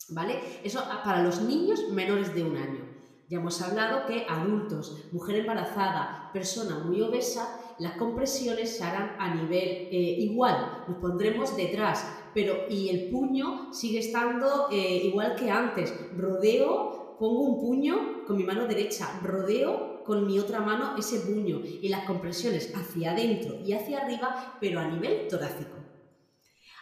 ¿Vale? 0.08 0.38
Eso 0.64 0.82
para 1.04 1.22
los 1.22 1.40
niños 1.42 1.88
menores 1.90 2.34
de 2.34 2.42
un 2.42 2.56
año. 2.56 2.92
Ya 3.28 3.38
hemos 3.38 3.62
hablado 3.62 4.06
que 4.06 4.26
adultos, 4.28 5.06
mujer 5.10 5.36
embarazada, 5.36 6.30
persona 6.34 6.80
muy 6.80 7.00
obesa, 7.00 7.58
las 7.78 7.96
compresiones 7.96 8.76
se 8.76 8.84
harán 8.84 9.16
a 9.18 9.34
nivel 9.34 9.88
eh, 9.90 10.16
igual. 10.18 10.84
Nos 10.86 10.98
pondremos 10.98 11.56
detrás, 11.56 12.06
pero 12.34 12.68
y 12.68 12.90
el 12.90 13.10
puño 13.10 13.72
sigue 13.72 14.00
estando 14.00 14.68
eh, 14.70 15.02
igual 15.04 15.34
que 15.34 15.50
antes. 15.50 15.94
Rodeo, 16.16 17.01
pongo 17.22 17.42
un 17.42 17.60
puño 17.60 18.24
con 18.26 18.36
mi 18.36 18.42
mano 18.42 18.66
derecha, 18.66 19.20
rodeo 19.22 20.02
con 20.02 20.26
mi 20.26 20.40
otra 20.40 20.58
mano 20.58 20.96
ese 20.98 21.20
puño 21.20 21.60
y 21.62 21.88
las 21.88 22.04
compresiones 22.04 22.74
hacia 22.74 23.12
adentro 23.12 23.60
y 23.64 23.74
hacia 23.74 24.00
arriba, 24.00 24.56
pero 24.60 24.80
a 24.80 24.88
nivel 24.88 25.28
torácico. 25.28 25.76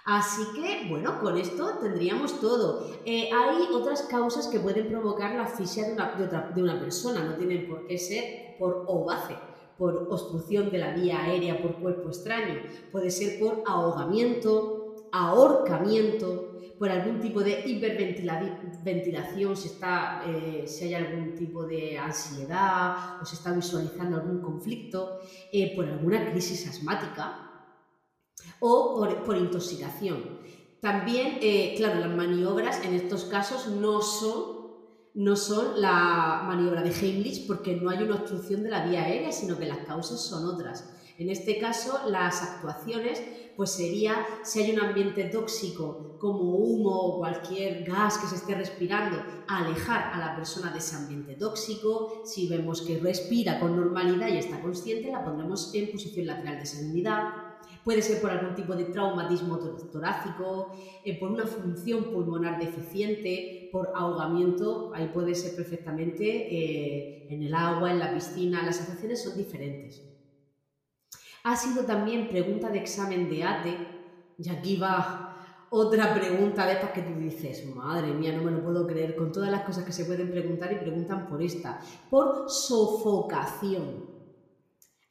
Así 0.06 0.40
que, 0.54 0.88
bueno, 0.88 1.20
con 1.20 1.37
esto 1.37 1.76
tendríamos 1.78 2.40
todo. 2.40 2.90
Eh, 3.04 3.28
hay 3.30 3.68
otras 3.70 4.04
causas 4.04 4.47
que 4.47 4.61
pueden 4.61 4.88
provocar 4.88 5.35
la 5.35 5.42
asfixia 5.42 5.88
de 5.88 5.92
una, 5.92 6.52
de, 6.54 6.62
una, 6.62 6.80
persona, 6.80 7.23
no 7.23 7.35
tienen 7.35 7.68
por 7.68 7.87
qué 7.87 7.99
ser 7.99 8.56
por 8.59 8.87
ovace, 8.88 9.37
por 9.76 10.09
obstrucción 10.11 10.70
de 10.70 10.78
la 10.78 10.94
vía 10.94 11.23
aérea 11.23 11.61
por 11.61 11.75
cuerpo 11.75 12.09
extraño, 12.09 12.62
puede 12.90 13.11
ser 13.11 13.38
por 13.38 13.62
ahogamiento, 13.66 14.79
ahorcamiento, 15.12 16.50
por 16.80 16.88
algún 16.88 17.20
tipo 17.20 17.42
de 17.42 17.62
hiperventilación, 17.66 19.54
si, 19.54 19.68
está, 19.68 20.22
eh, 20.26 20.64
si 20.66 20.84
hay 20.84 20.94
algún 20.94 21.34
tipo 21.34 21.66
de 21.66 21.98
ansiedad 21.98 23.20
o 23.20 23.24
se 23.26 23.34
está 23.34 23.52
visualizando 23.52 24.16
algún 24.16 24.40
conflicto, 24.40 25.20
eh, 25.52 25.76
por 25.76 25.84
alguna 25.84 26.30
crisis 26.30 26.66
asmática 26.66 27.50
o 28.60 28.98
por, 29.26 29.36
intoxicación. 29.36 30.40
También, 30.80 31.38
eh, 31.42 31.74
claro, 31.76 32.00
las 32.00 32.16
maniobras 32.16 32.82
en 32.82 32.94
estos 32.94 33.24
casos 33.24 33.66
no 33.66 34.00
son, 34.00 34.70
no 35.12 35.36
son 35.36 35.82
la 35.82 36.44
maniobra 36.46 36.82
de 36.82 36.92
Heimlich 36.92 37.46
porque 37.46 37.76
no 37.76 37.90
hay 37.90 38.04
una 38.04 38.14
obstrucción 38.14 38.62
de 38.62 38.70
la 38.70 38.86
vía 38.86 39.04
aérea, 39.04 39.32
sino 39.32 39.58
que 39.58 39.66
las 39.66 39.84
causas 39.84 40.18
son 40.18 40.46
otras. 40.46 40.90
En 41.20 41.28
este 41.28 41.58
caso, 41.58 42.00
las 42.08 42.42
actuaciones 42.42 43.22
pues 43.54 43.72
sería 43.72 44.26
si 44.42 44.62
hay 44.62 44.72
un 44.72 44.80
ambiente 44.80 45.24
tóxico 45.24 46.16
como 46.18 46.54
humo 46.54 46.98
o 46.98 47.18
cualquier 47.18 47.84
gas 47.84 48.16
que 48.16 48.26
se 48.26 48.36
esté 48.36 48.54
respirando, 48.54 49.22
alejar 49.46 50.14
a 50.14 50.18
la 50.18 50.34
persona 50.34 50.72
de 50.72 50.78
ese 50.78 50.96
ambiente 50.96 51.34
tóxico. 51.34 52.22
Si 52.24 52.48
vemos 52.48 52.80
que 52.80 52.98
respira 52.98 53.60
con 53.60 53.76
normalidad 53.76 54.28
y 54.28 54.38
está 54.38 54.62
consciente, 54.62 55.12
la 55.12 55.22
pondremos 55.22 55.74
en 55.74 55.92
posición 55.92 56.26
lateral 56.26 56.58
de 56.58 56.64
serenidad 56.64 57.50
Puede 57.84 58.02
ser 58.02 58.20
por 58.20 58.30
algún 58.30 58.54
tipo 58.54 58.74
de 58.74 58.84
traumatismo 58.84 59.58
torácico, 59.90 60.72
eh, 61.02 61.18
por 61.18 61.30
una 61.30 61.46
función 61.46 62.04
pulmonar 62.04 62.58
deficiente, 62.58 63.70
por 63.72 63.90
ahogamiento, 63.94 64.92
ahí 64.94 65.10
puede 65.14 65.34
ser 65.34 65.56
perfectamente 65.56 66.24
eh, 66.24 67.26
en 67.30 67.42
el 67.42 67.54
agua, 67.54 67.90
en 67.90 67.98
la 67.98 68.12
piscina, 68.12 68.62
las 68.64 68.76
sensaciones 68.76 69.22
son 69.22 69.36
diferentes. 69.36 70.09
Ha 71.44 71.56
sido 71.56 71.85
también 71.85 72.28
pregunta 72.28 72.68
de 72.68 72.78
examen 72.78 73.28
de 73.28 73.44
ATE, 73.44 73.76
y 74.38 74.49
aquí 74.49 74.76
va 74.76 75.66
otra 75.70 76.14
pregunta 76.14 76.66
de 76.66 76.73
estas 76.73 76.90
que 76.90 77.02
tú 77.02 77.14
dices, 77.18 77.64
madre 77.75 78.12
mía, 78.12 78.32
no 78.32 78.42
me 78.42 78.50
lo 78.50 78.62
puedo 78.62 78.87
creer, 78.87 79.14
con 79.16 79.30
todas 79.30 79.50
las 79.50 79.62
cosas 79.62 79.85
que 79.85 79.92
se 79.92 80.04
pueden 80.04 80.30
preguntar 80.30 80.73
y 80.73 80.76
preguntan 80.76 81.28
por 81.28 81.42
esta, 81.42 81.80
por 82.11 82.50
sofocación. 82.50 84.11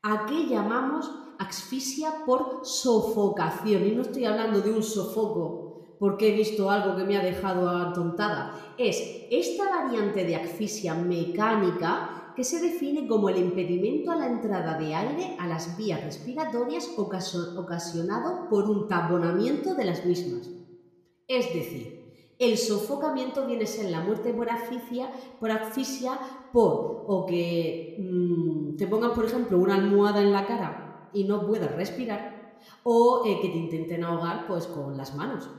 ¿A 0.01 0.25
qué 0.25 0.47
llamamos 0.47 1.09
asfixia 1.39 2.25
por 2.25 2.61
sofocación. 2.63 3.87
Y 3.87 3.91
no 3.91 4.03
estoy 4.03 4.25
hablando 4.25 4.61
de 4.61 4.71
un 4.71 4.83
sofoco 4.83 5.95
porque 5.99 6.29
he 6.29 6.35
visto 6.35 6.69
algo 6.69 6.95
que 6.95 7.03
me 7.03 7.17
ha 7.17 7.23
dejado 7.23 7.67
atontada. 7.69 8.73
Es 8.77 9.01
esta 9.31 9.69
variante 9.69 10.23
de 10.23 10.35
asfixia 10.35 10.93
mecánica 10.93 12.18
que 12.39 12.45
se 12.45 12.61
define 12.61 13.05
como 13.05 13.27
el 13.27 13.35
impedimento 13.35 14.11
a 14.11 14.15
la 14.15 14.27
entrada 14.27 14.77
de 14.77 14.95
aire 14.95 15.35
a 15.39 15.45
las 15.45 15.75
vías 15.75 16.01
respiratorias 16.01 16.89
ocasionado 16.97 18.47
por 18.47 18.69
un 18.69 18.87
taponamiento 18.87 19.75
de 19.75 19.83
las 19.83 20.05
mismas. 20.05 20.49
Es 21.27 21.53
decir, 21.53 22.13
el 22.39 22.57
sofocamiento 22.57 23.45
viene 23.45 23.65
a 23.65 23.67
ser 23.67 23.91
la 23.91 23.99
muerte 23.99 24.33
por 24.33 24.49
asfixia, 24.49 25.11
por 25.37 25.51
asfixia 25.51 26.17
por 26.53 27.03
o 27.07 27.25
que 27.25 27.97
mm, 27.99 28.77
te 28.77 28.87
pongan, 28.87 29.13
por 29.13 29.25
ejemplo, 29.25 29.57
una 29.57 29.75
almohada 29.75 30.21
en 30.21 30.31
la 30.31 30.47
cara 30.47 31.09
y 31.11 31.25
no 31.25 31.45
puedas 31.45 31.75
respirar, 31.75 32.55
o 32.83 33.23
eh, 33.25 33.39
que 33.41 33.49
te 33.49 33.57
intenten 33.57 34.05
ahogar 34.05 34.47
pues 34.47 34.65
con 34.65 34.95
las 34.95 35.13
manos, 35.13 35.49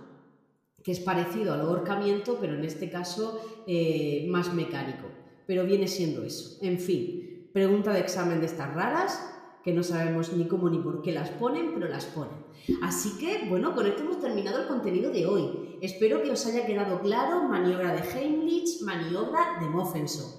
que 0.83 0.93
es 0.93 1.01
parecido 1.01 1.53
al 1.53 1.61
ahorcamiento, 1.61 2.39
pero 2.41 2.55
en 2.55 2.65
este 2.65 2.89
caso 2.89 3.39
eh, 3.67 4.25
más 4.31 4.55
mecánico, 4.55 5.20
pero 5.51 5.65
viene 5.65 5.89
siendo 5.89 6.23
eso. 6.23 6.59
En 6.61 6.79
fin, 6.79 7.51
pregunta 7.53 7.93
de 7.93 7.99
examen 7.99 8.39
de 8.39 8.47
estas 8.47 8.73
raras, 8.73 9.21
que 9.65 9.73
no 9.73 9.83
sabemos 9.83 10.33
ni 10.33 10.47
cómo 10.47 10.71
ni 10.71 10.79
por 10.79 11.03
qué 11.03 11.11
las 11.11 11.29
ponen, 11.31 11.75
pero 11.75 11.89
las 11.89 12.05
ponen. 12.05 12.37
Así 12.83 13.19
que, 13.19 13.49
bueno, 13.49 13.75
con 13.75 13.85
esto 13.85 14.03
hemos 14.03 14.21
terminado 14.21 14.61
el 14.61 14.69
contenido 14.69 15.11
de 15.11 15.27
hoy. 15.27 15.77
Espero 15.81 16.23
que 16.23 16.31
os 16.31 16.47
haya 16.47 16.67
quedado 16.67 17.01
claro 17.01 17.49
maniobra 17.49 17.93
de 17.93 18.09
Heimlich, 18.09 18.83
maniobra 18.83 19.59
de 19.61 19.67
Moffenson. 19.67 20.31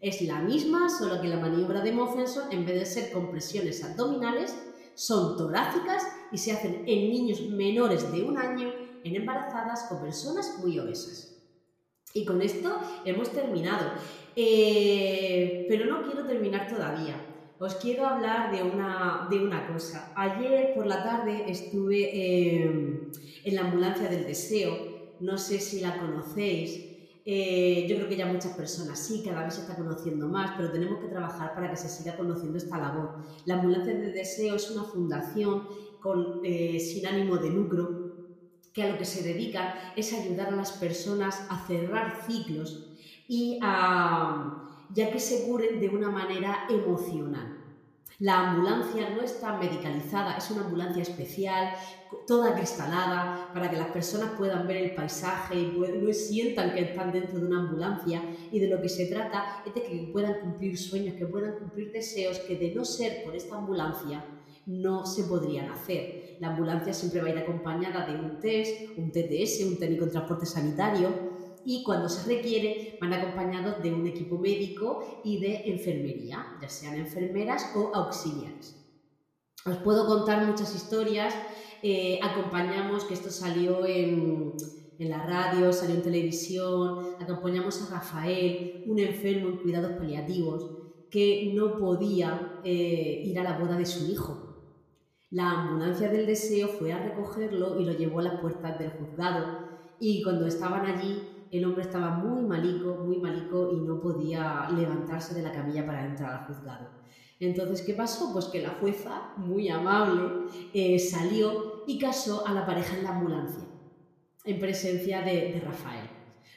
Es 0.00 0.22
la 0.22 0.40
misma, 0.40 0.88
solo 0.88 1.20
que 1.20 1.28
la 1.28 1.40
maniobra 1.40 1.82
de 1.82 1.92
Moffenson, 1.92 2.50
en 2.50 2.64
vez 2.64 2.76
de 2.76 2.86
ser 2.86 3.12
compresiones 3.12 3.84
abdominales, 3.84 4.56
son 4.94 5.36
torácicas 5.36 6.06
y 6.32 6.38
se 6.38 6.52
hacen 6.52 6.84
en 6.86 7.10
niños 7.10 7.42
menores 7.50 8.10
de 8.10 8.22
un 8.22 8.38
año, 8.38 8.72
en 9.04 9.14
embarazadas 9.14 9.92
o 9.92 10.00
personas 10.00 10.56
muy 10.62 10.78
obesas. 10.78 11.33
Y 12.16 12.24
con 12.24 12.40
esto 12.40 12.80
hemos 13.04 13.32
terminado. 13.32 13.90
Eh, 14.36 15.66
pero 15.68 15.86
no 15.86 16.04
quiero 16.04 16.24
terminar 16.24 16.68
todavía. 16.68 17.16
Os 17.58 17.74
quiero 17.74 18.06
hablar 18.06 18.54
de 18.54 18.62
una, 18.62 19.26
de 19.28 19.44
una 19.44 19.66
cosa. 19.66 20.12
Ayer 20.14 20.74
por 20.76 20.86
la 20.86 21.02
tarde 21.02 21.44
estuve 21.48 22.10
eh, 22.12 23.10
en 23.44 23.54
la 23.54 23.62
ambulancia 23.62 24.08
del 24.08 24.26
deseo. 24.26 25.16
No 25.18 25.36
sé 25.36 25.58
si 25.58 25.80
la 25.80 25.98
conocéis. 25.98 26.86
Eh, 27.26 27.86
yo 27.88 27.96
creo 27.96 28.08
que 28.08 28.16
ya 28.16 28.26
muchas 28.26 28.52
personas 28.52 29.04
sí, 29.04 29.22
cada 29.24 29.42
vez 29.42 29.54
se 29.54 29.62
está 29.62 29.74
conociendo 29.74 30.28
más, 30.28 30.52
pero 30.56 30.70
tenemos 30.70 31.00
que 31.00 31.08
trabajar 31.08 31.52
para 31.52 31.68
que 31.70 31.76
se 31.76 31.88
siga 31.88 32.16
conociendo 32.16 32.58
esta 32.58 32.78
labor. 32.78 33.16
La 33.44 33.54
Ambulancia 33.54 33.92
de 33.92 34.12
Deseo 34.12 34.54
es 34.54 34.70
una 34.70 34.84
fundación 34.84 35.66
con, 36.00 36.42
sin 36.44 37.06
ánimo 37.06 37.38
de 37.38 37.50
lucro 37.50 38.03
que 38.74 38.82
a 38.82 38.88
lo 38.88 38.98
que 38.98 39.04
se 39.04 39.22
dedican 39.22 39.72
es 39.96 40.12
ayudar 40.12 40.48
a 40.48 40.56
las 40.56 40.72
personas 40.72 41.46
a 41.48 41.64
cerrar 41.66 42.22
ciclos 42.26 42.90
y 43.28 43.58
a, 43.62 44.68
ya 44.92 45.10
que 45.10 45.20
se 45.20 45.46
curen 45.46 45.80
de 45.80 45.88
una 45.88 46.10
manera 46.10 46.66
emocional. 46.68 47.60
La 48.18 48.50
ambulancia 48.50 49.10
no 49.10 49.22
está 49.22 49.56
medicalizada, 49.58 50.36
es 50.36 50.50
una 50.50 50.64
ambulancia 50.64 51.02
especial, 51.02 51.74
toda 52.26 52.54
cristalada, 52.54 53.50
para 53.52 53.68
que 53.70 53.76
las 53.76 53.88
personas 53.88 54.30
puedan 54.38 54.66
ver 54.68 54.76
el 54.76 54.94
paisaje 54.94 55.56
y 55.56 55.76
no 55.76 56.12
sientan 56.12 56.74
que 56.74 56.82
están 56.82 57.12
dentro 57.12 57.40
de 57.40 57.46
una 57.46 57.60
ambulancia. 57.60 58.22
Y 58.52 58.60
de 58.60 58.68
lo 58.68 58.80
que 58.80 58.88
se 58.88 59.06
trata 59.06 59.62
es 59.66 59.74
de 59.74 59.82
que 59.82 60.10
puedan 60.12 60.40
cumplir 60.40 60.78
sueños, 60.78 61.14
que 61.14 61.26
puedan 61.26 61.58
cumplir 61.58 61.90
deseos 61.90 62.38
que 62.40 62.56
de 62.56 62.74
no 62.74 62.84
ser 62.84 63.24
por 63.24 63.34
esta 63.34 63.56
ambulancia 63.56 64.24
no 64.66 65.06
se 65.06 65.24
podrían 65.24 65.70
hacer. 65.70 66.36
La 66.40 66.48
ambulancia 66.48 66.92
siempre 66.92 67.20
va 67.20 67.28
a 67.28 67.30
ir 67.30 67.38
acompañada 67.38 68.06
de 68.06 68.18
un 68.18 68.40
test, 68.40 68.96
un 68.96 69.10
TTS, 69.10 69.64
un 69.66 69.78
técnico 69.78 70.04
en 70.04 70.10
transporte 70.10 70.46
sanitario, 70.46 71.08
y 71.64 71.82
cuando 71.82 72.08
se 72.08 72.26
requiere 72.28 72.98
van 73.00 73.12
acompañados 73.12 73.82
de 73.82 73.92
un 73.92 74.06
equipo 74.06 74.38
médico 74.38 75.20
y 75.24 75.40
de 75.40 75.62
enfermería, 75.72 76.44
ya 76.60 76.68
sean 76.68 76.96
enfermeras 76.96 77.72
o 77.74 77.94
auxiliares. 77.94 78.76
Os 79.66 79.76
puedo 79.78 80.06
contar 80.06 80.46
muchas 80.46 80.74
historias, 80.74 81.34
eh, 81.82 82.18
acompañamos, 82.22 83.04
que 83.04 83.14
esto 83.14 83.30
salió 83.30 83.86
en, 83.86 84.52
la 84.98 85.24
radio, 85.24 85.72
salió 85.72 85.96
en 85.96 86.02
televisión, 86.02 87.16
acompañamos 87.18 87.80
a 87.82 87.94
Rafael, 87.94 88.84
un 88.86 88.98
enfermo 88.98 89.48
en 89.48 89.58
cuidados 89.58 89.92
paliativos, 89.92 90.70
que 91.10 91.52
no 91.54 91.78
podía 91.78 92.60
eh, 92.64 93.22
ir 93.24 93.38
a 93.38 93.42
la 93.42 93.58
boda 93.58 93.76
de 93.76 93.86
su 93.86 94.10
hijo. 94.10 94.53
La 95.34 95.50
ambulancia 95.50 96.08
del 96.10 96.26
deseo 96.26 96.68
fue 96.68 96.92
a 96.92 96.98
recogerlo 97.00 97.80
y 97.80 97.84
lo 97.84 97.92
llevó 97.92 98.20
a 98.20 98.22
las 98.22 98.40
puertas 98.40 98.78
del 98.78 98.92
juzgado 98.92 99.66
y 99.98 100.22
cuando 100.22 100.46
estaban 100.46 100.86
allí 100.86 101.48
el 101.50 101.64
hombre 101.64 101.82
estaba 101.82 102.10
muy 102.10 102.42
malico, 102.42 102.94
muy 103.04 103.16
malico 103.16 103.72
y 103.72 103.80
no 103.80 104.00
podía 104.00 104.68
levantarse 104.70 105.34
de 105.34 105.42
la 105.42 105.50
camilla 105.50 105.84
para 105.84 106.06
entrar 106.06 106.32
al 106.32 106.46
juzgado. 106.46 106.88
Entonces, 107.40 107.82
¿qué 107.84 107.94
pasó? 107.94 108.32
Pues 108.32 108.44
que 108.44 108.62
la 108.62 108.76
jueza, 108.78 109.32
muy 109.36 109.68
amable, 109.68 110.46
eh, 110.72 111.00
salió 111.00 111.82
y 111.88 111.98
casó 111.98 112.46
a 112.46 112.52
la 112.52 112.64
pareja 112.64 112.96
en 112.96 113.02
la 113.02 113.16
ambulancia, 113.16 113.64
en 114.44 114.60
presencia 114.60 115.22
de, 115.22 115.60
Rafael. 115.64 116.10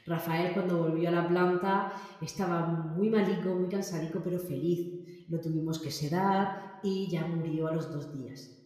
Rafael 0.05 0.53
cuando 0.53 0.83
volvió 0.83 1.09
a 1.09 1.13
la 1.13 1.27
planta 1.27 1.93
estaba 2.21 2.67
muy 2.67 3.09
malico, 3.09 3.55
muy 3.55 3.69
cansadico, 3.69 4.21
pero 4.23 4.37
feliz. 4.37 5.25
Lo 5.29 5.41
tuvimos 5.41 5.79
que 5.79 5.89
sedar 5.89 6.79
y 6.83 7.09
ya 7.09 7.25
murió 7.25 7.69
a 7.69 7.73
los 7.73 7.91
dos 7.91 8.13
días. 8.13 8.56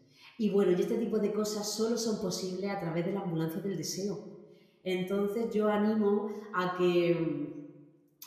Y 0.42 0.50
bueno, 0.50 0.72
y 0.72 0.82
este 0.82 0.98
tipo 0.98 1.20
de 1.20 1.32
cosas 1.32 1.72
solo 1.72 1.96
son 2.00 2.20
posibles 2.20 2.68
a 2.72 2.80
través 2.80 3.06
de 3.06 3.12
la 3.12 3.20
ambulancia 3.20 3.62
del 3.62 3.78
deseo. 3.78 4.18
Entonces 4.84 5.54
yo 5.54 5.68
animo 5.68 6.30
a 6.52 6.76
que, 6.80 7.78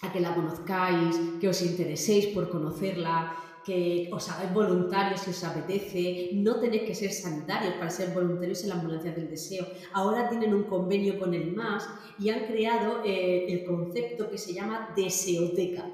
a 0.01 0.13
que 0.13 0.21
la 0.21 0.33
conozcáis, 0.33 1.19
que 1.41 1.49
os 1.49 1.61
intereséis 1.63 2.27
por 2.27 2.51
conocerla, 2.51 3.35
que 3.65 4.09
os 4.13 4.31
hagáis 4.31 4.55
voluntarios 4.55 5.23
si 5.23 5.31
os 5.31 5.43
apetece, 5.43 6.31
no 6.35 6.61
tenéis 6.61 6.85
que 6.85 6.95
ser 6.95 7.11
sanitarios 7.11 7.75
para 7.81 7.91
ser 7.91 8.15
voluntarios 8.15 8.63
en 8.63 8.69
la 8.69 8.77
ambulancia 8.77 9.11
del 9.11 9.29
deseo. 9.29 9.67
Ahora 9.93 10.29
tienen 10.29 10.55
un 10.55 10.63
convenio 10.75 11.19
con 11.19 11.35
el 11.35 11.51
MAS 11.51 11.89
y 12.21 12.29
han 12.29 12.47
creado 12.47 13.03
eh, 13.05 13.47
el 13.49 13.65
concepto 13.65 14.31
que 14.31 14.39
se 14.39 14.55
llama 14.55 14.95
deseoteca. 14.95 15.91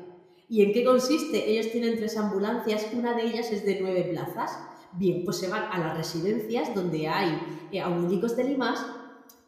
¿Y 0.50 0.64
en 0.64 0.74
qué 0.74 0.84
consiste? 0.84 1.50
Ellos 1.50 1.72
tienen 1.72 1.96
tres 1.96 2.18
ambulancias, 2.18 2.88
una 2.92 3.14
de 3.14 3.22
ellas 3.22 3.50
es 3.50 3.64
de 3.64 3.80
nueve 3.80 4.02
plazas. 4.10 4.69
Bien, 4.92 5.25
pues 5.25 5.38
se 5.38 5.49
van 5.49 5.64
a 5.70 5.78
las 5.78 5.97
residencias 5.97 6.75
donde 6.75 7.09
hay 7.09 7.38
eh, 7.73 7.80
abuelicos 7.80 8.37
del 8.37 8.50
IMAS 8.52 8.85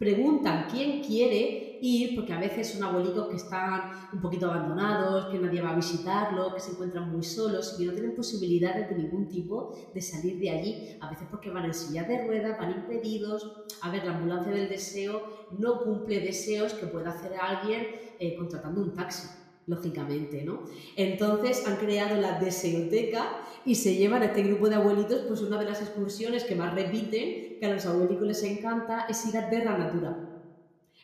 preguntan 0.02 0.66
quién 0.68 1.00
quiere 1.00 1.78
ir, 1.80 2.16
porque 2.16 2.32
a 2.32 2.40
veces 2.40 2.72
son 2.72 2.82
abuelitos 2.82 3.28
que 3.28 3.36
están 3.36 3.92
un 4.12 4.20
poquito 4.20 4.50
abandonados, 4.50 5.26
que 5.26 5.38
nadie 5.38 5.62
va 5.62 5.70
a 5.70 5.76
visitarlos, 5.76 6.54
que 6.54 6.58
se 6.58 6.72
encuentran 6.72 7.08
muy 7.12 7.22
solos 7.22 7.74
y 7.74 7.78
que 7.78 7.86
no 7.86 7.92
tienen 7.92 8.16
posibilidades 8.16 8.90
de 8.90 8.96
ningún 8.96 9.28
tipo 9.28 9.72
de 9.94 10.00
salir 10.00 10.40
de 10.40 10.50
allí, 10.50 10.98
a 11.00 11.08
veces 11.08 11.28
porque 11.30 11.50
van 11.50 11.66
en 11.66 11.74
silla 11.74 12.02
de 12.02 12.26
ruedas, 12.26 12.58
van 12.58 12.72
impedidos. 12.72 13.62
A 13.80 13.90
ver, 13.92 14.04
la 14.04 14.16
ambulancia 14.16 14.50
del 14.50 14.68
deseo 14.68 15.22
no 15.56 15.84
cumple 15.84 16.18
deseos 16.18 16.74
que 16.74 16.86
pueda 16.88 17.10
hacer 17.10 17.34
alguien 17.40 17.86
eh, 18.18 18.34
contratando 18.36 18.80
un 18.80 18.94
taxi 18.94 19.41
lógicamente, 19.66 20.42
¿no? 20.42 20.64
Entonces 20.96 21.66
han 21.66 21.76
creado 21.76 22.20
la 22.20 22.38
deseoteca 22.38 23.42
y 23.64 23.76
se 23.76 23.94
llevan 23.96 24.22
a 24.22 24.26
este 24.26 24.42
grupo 24.42 24.68
de 24.68 24.76
abuelitos, 24.76 25.22
pues 25.28 25.40
una 25.40 25.58
de 25.58 25.66
las 25.66 25.80
excursiones 25.80 26.44
que 26.44 26.56
más 26.56 26.74
repiten, 26.74 27.58
que 27.60 27.66
a 27.66 27.72
los 27.72 27.86
abuelitos 27.86 28.26
les 28.26 28.42
encanta, 28.42 29.06
es 29.08 29.24
ir 29.26 29.36
a 29.36 29.48
Terra 29.48 29.78
Natura. 29.78 30.28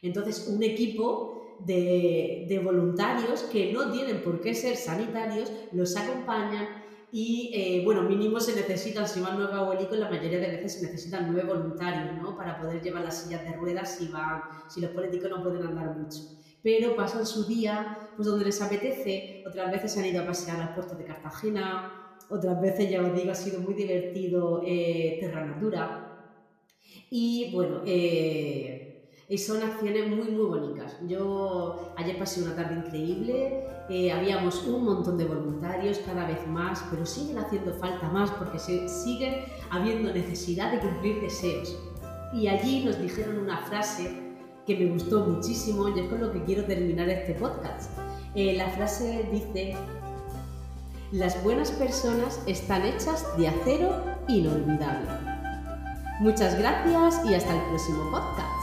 Entonces, 0.02 0.48
un 0.48 0.62
equipo 0.62 1.56
de, 1.64 2.60
voluntarios 2.62 3.42
que 3.44 3.72
no 3.72 3.90
tienen 3.92 4.22
por 4.22 4.40
qué 4.40 4.54
ser 4.54 4.76
sanitarios, 4.76 5.52
los 5.72 5.96
acompañan 5.96 6.66
y, 7.10 7.52
eh, 7.54 7.82
bueno, 7.84 8.02
mínimo 8.02 8.38
se 8.38 8.54
necesitan, 8.54 9.08
si 9.08 9.20
van 9.20 9.38
nueve 9.38 9.54
abuelitos, 9.54 9.98
la 9.98 10.10
mayoría 10.10 10.40
de 10.40 10.48
veces 10.48 10.74
se 10.74 10.86
necesitan 10.86 11.32
nueve 11.32 11.48
voluntarios, 11.48 12.20
¿no? 12.20 12.36
Para 12.36 12.60
poder 12.60 12.82
llevar 12.82 13.04
las 13.04 13.22
sillas 13.22 13.44
de 13.44 13.52
ruedas 13.52 13.96
si, 13.96 14.08
van, 14.08 14.42
si 14.68 14.80
los 14.80 14.90
políticos 14.90 15.30
no 15.30 15.42
pueden 15.42 15.62
andar 15.62 15.96
mucho 15.96 16.38
pero 16.62 16.96
pasan 16.96 17.26
su 17.26 17.44
día 17.44 17.98
pues 18.18 18.26
donde 18.26 18.46
les 18.46 18.60
apetece, 18.60 19.45
otras 19.47 19.71
veces 19.71 19.97
han 19.97 20.06
ido 20.06 20.21
a 20.21 20.26
pasear 20.26 20.60
al 20.60 20.75
puerto 20.75 20.97
de 20.97 21.04
Cartagena, 21.04 22.16
otras 22.28 22.60
veces, 22.60 22.90
ya 22.90 23.00
os 23.00 23.14
digo, 23.14 23.30
ha 23.30 23.34
sido 23.36 23.60
muy 23.60 23.75
divertido 23.75 24.60
eh, 24.66 25.19
Terra 25.21 25.47
Natura. 25.47 26.34
Y 27.10 27.52
bueno, 27.54 27.82
eh, 27.86 29.08
son 29.38 29.62
acciones 29.62 30.08
muy, 30.08 30.32
muy 30.32 30.47
bonitas. 30.47 30.97
Yo 31.06 31.93
ayer 31.97 32.19
pasé 32.19 32.43
una 32.43 32.56
tarde 32.56 32.84
increíble, 32.84 33.64
eh, 33.88 34.10
habíamos 34.10 34.66
un 34.66 34.84
montón 34.84 35.16
de 35.16 35.25
voluntarios, 35.25 35.99
cada 35.99 36.26
vez 36.26 36.45
más, 36.49 36.84
pero 36.90 37.06
siguen 37.06 37.38
haciendo 37.38 37.73
falta 37.75 38.08
más 38.08 38.32
porque 38.32 38.58
se, 38.58 38.88
sigue 38.88 39.45
habiendo 39.71 40.12
necesidad 40.12 40.73
de 40.73 40.80
cumplir 40.80 41.21
deseos. 41.21 41.78
Y 42.32 42.49
allí 42.49 42.84
nos 42.84 43.00
dijeron 43.00 43.38
una 43.38 43.58
frase 43.58 44.10
que 44.66 44.76
me 44.76 44.90
gustó 44.90 45.25
muchísimo 45.25 45.88
y 45.88 46.00
es 46.00 46.08
con 46.08 46.21
lo 46.21 46.30
que 46.30 46.45
quiero 46.45 46.64
terminar 46.64 47.08
este 47.08 47.32
podcast. 47.32 47.98
Eh, 48.34 48.54
la 48.56 48.69
frase 48.69 49.26
dice, 49.32 49.75
las 51.12 51.43
buenas 51.43 51.71
personas 51.71 52.41
están 52.47 52.84
hechas 52.84 53.25
de 53.36 53.49
acero 53.49 54.04
inolvidable. 54.28 55.08
Muchas 56.21 56.58
gracias 56.58 57.25
y 57.25 57.34
hasta 57.34 57.54
el 57.54 57.62
próximo 57.69 58.10
podcast. 58.10 58.57